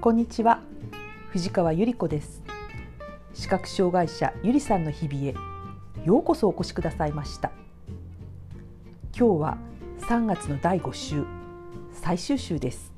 [0.00, 0.60] こんにちは。
[1.30, 2.40] 藤川ゆり子です。
[3.34, 5.34] 視覚障害者ゆりさんの日々へ
[6.04, 7.50] ようこそお越しくださいました。
[9.12, 9.58] 今日は
[10.02, 11.24] 3月の第5週
[11.92, 12.92] 最終週です。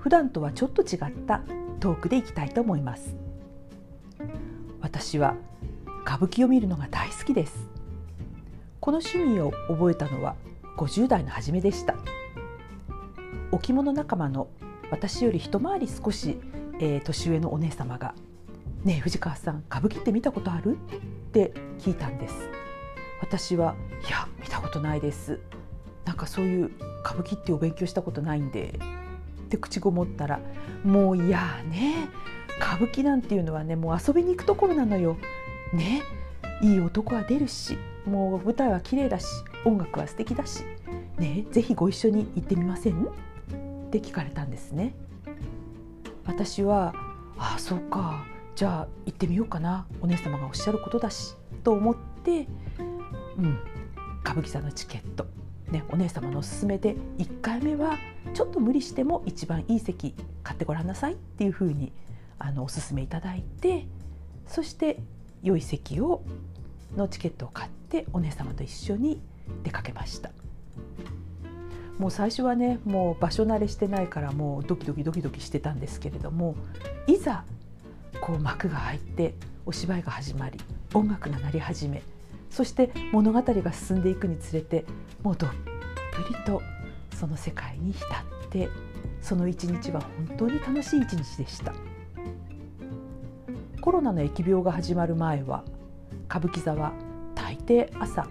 [0.00, 1.42] 普段とはちょっと違った
[1.78, 3.14] トークでいきたいと思います。
[4.80, 5.36] 私は
[6.04, 7.68] 歌舞伎を見るのが大好きです。
[8.80, 10.34] この趣味を覚えたのは
[10.78, 11.94] 50代の初めでした。
[13.52, 14.48] 置物仲間の
[14.94, 16.38] 私より一回り少し、
[16.78, 18.14] えー、年上のお姉様が
[18.84, 20.76] 「ねえ藤川さん歌舞伎って見たことある?」
[21.28, 22.48] って聞いたんです
[23.20, 23.74] 私は
[24.08, 25.40] 「いや見たことないです」
[26.06, 26.66] なんかそういう
[27.04, 28.78] 歌舞伎ってお勉強したことないんで
[29.46, 30.38] って口ごもったら
[30.84, 32.08] 「もういやね
[32.60, 35.16] 歌舞伎なんていうのはねもう遊びに行くところなのよ。
[35.72, 36.02] ね
[36.62, 39.26] いい男は出るしもう舞台は綺麗だし
[39.64, 40.62] 音楽は素敵だし
[41.18, 43.08] ねぜひご一緒に行ってみません？
[43.98, 44.92] って聞かれたんですね。
[46.26, 46.94] 私は
[47.38, 48.24] ああそうか。
[48.56, 49.86] じゃあ行ってみようかな。
[50.00, 51.36] お姉様がおっしゃることだし。
[51.62, 52.48] と思って
[53.38, 53.58] うん
[54.24, 55.26] 歌舞伎座のチケット。
[55.70, 57.98] ね、お姉様のおすすめで1回目は
[58.32, 61.12] ちょっと無理しても一番いい席買ってごらんなさい。
[61.12, 61.92] っていうふうに
[62.38, 63.86] あのおすすめいただいて
[64.48, 64.98] そして
[65.42, 66.22] 良い席を
[66.96, 69.20] のチケットを買ってお姉様と一緒に
[69.62, 70.30] 出かけました。
[71.98, 76.56] もう最初はねもう場所慣れしてないからもうドキドキドキドキしてたんですけれども
[77.06, 77.44] いざ
[78.20, 79.34] こう幕が開いて
[79.66, 80.58] お芝居が始まり
[80.92, 82.02] 音楽が鳴り始め
[82.50, 84.84] そして物語が進んでいくにつれて
[85.22, 86.62] もうどっぷりと
[87.16, 88.68] その世界に浸って
[89.20, 91.72] その一日は本当に楽しい一日でした。
[93.84, 95.62] コロナの疫病が始まる前は
[96.30, 96.94] 歌舞伎座は
[97.34, 98.26] 大抵朝、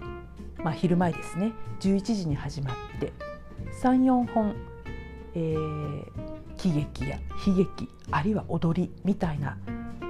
[0.64, 3.12] まあ、昼前ですね11時に始まって
[3.82, 4.54] 34本、
[5.34, 6.04] えー、
[6.56, 9.56] 喜劇や悲劇あるいは踊りみたいな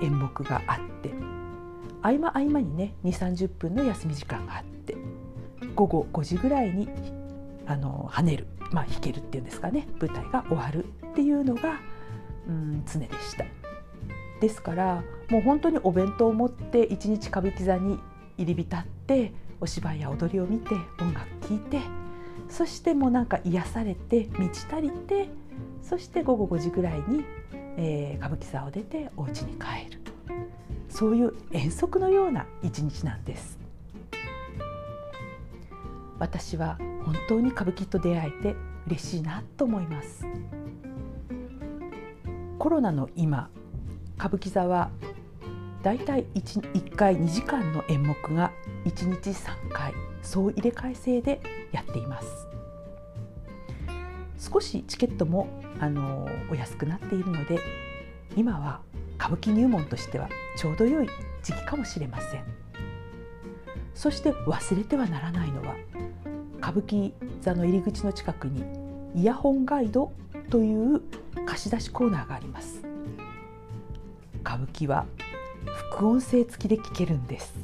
[0.03, 1.11] 演目があって
[2.03, 4.97] 合間合間にね2 3 0分の休み時間があって
[5.75, 6.89] 午後5時ぐらいに
[7.67, 11.81] あの跳ねる、まあ、弾けるっていうんですかね舞台が終わるっていうのが、
[12.47, 13.45] うん、常でした。
[14.41, 17.99] ですからもう本当にお弁当を持って一日歌舞伎座に
[18.37, 21.81] 入り浸ってお芝居や踊りを見て音楽聴いて
[22.55, 25.29] そしてもうなんか癒されて満ち足りて
[25.83, 27.25] そして午後5時ぐらいに、
[27.77, 30.01] えー、歌舞伎座を出てお家に帰る。
[30.89, 33.59] そういう遠足のような一日なんです。
[36.21, 40.25] 私は本当に歌舞伎と出会えて嬉しいなと思います。
[42.61, 43.51] コロナの今
[44.17, 44.93] 歌舞伎座は
[45.85, 46.25] だいい 1,
[46.73, 48.53] 1回2時間の演目が
[48.87, 51.41] 1日3回総入れ替え制で
[51.73, 52.49] やっています。
[54.39, 55.47] 少しチケットも
[55.79, 57.59] あのお安くなっているので
[58.35, 58.81] 今は
[59.19, 61.09] 歌舞伎入門としてはちょうど良い
[61.43, 62.45] 時期かもしれません。
[63.95, 65.75] そして忘れてはならないのは
[66.61, 67.13] 歌舞伎
[67.43, 68.65] 座の入り口の近くに
[69.15, 70.13] イヤホンガイド
[70.49, 71.03] という
[71.45, 72.83] 貸し出しコーナーがあります。
[74.41, 75.05] 歌舞伎は
[75.91, 77.55] 副音声付きで聞けるんです。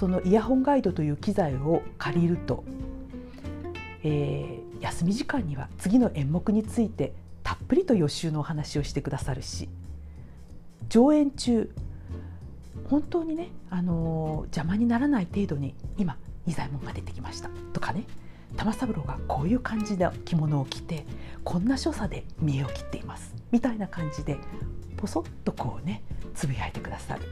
[0.00, 2.64] そのイヤホンガイドという機材を借りると、
[4.02, 7.12] えー、休み時間には次の演目について
[7.42, 9.68] たっぷりと予習のお話をしてくださるし
[10.88, 11.70] 上演中
[12.88, 18.04] 本当にね、あのー、邪魔にならない程度に今仁左衛門が出てきましたとかね
[18.56, 21.04] 玉三郎がこういう感じの着物を着て
[21.44, 24.38] こんな所作で見栄を切っていますみたいな感じで
[24.96, 26.02] ポソッとこうね
[26.40, 27.22] つぶやいてくださる。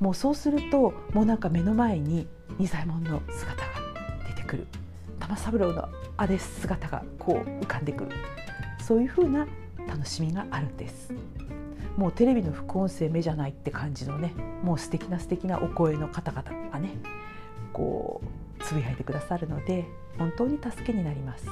[0.00, 2.26] もうそうするともうなんか目の前に
[2.58, 3.62] 仁左衛門の姿が
[4.26, 4.66] 出てくる。
[5.20, 8.10] 玉三郎のあれ姿がこう浮かんでくる。
[8.84, 9.46] そういう風な
[9.86, 11.14] 楽しみがあるんです。
[11.96, 14.34] もうテレビの副音声目じゃないって感じのね
[14.64, 16.96] もう素敵な素敵なお声の方々がね
[17.72, 18.20] こ
[18.60, 19.84] うつぶやいてくださるので
[20.18, 21.46] 本当に助けになります。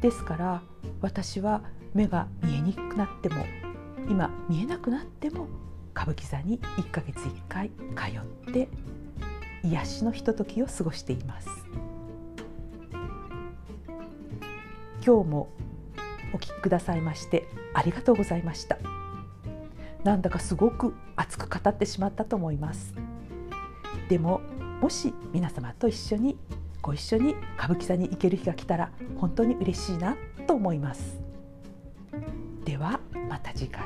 [0.00, 0.62] ですから
[1.00, 1.62] 私は
[1.92, 3.44] 目が見えにくくなっても
[4.08, 5.48] 今見えなくなっても
[5.94, 8.68] 歌舞伎座に1ヶ月1回通って
[9.62, 11.48] 癒しのひとときを過ごしています。
[15.04, 15.48] 今日も
[16.32, 18.78] お聞きくださいましてありがとうございました。
[20.04, 22.94] なんだかすごく熱く語ってしまったと思います。
[24.08, 24.40] でも
[24.80, 26.36] もし皆様と一緒に
[26.80, 30.16] ご一緒に歌舞伎座に行ける日が来たら本当に嬉しいな
[30.46, 31.20] と思います。
[32.82, 33.84] はまた次回。